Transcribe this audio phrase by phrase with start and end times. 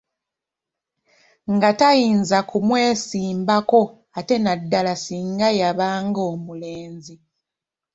[1.53, 3.81] Nga tayinza kumwesimbako
[4.19, 7.15] ate naddala singa yabanga omulenzi.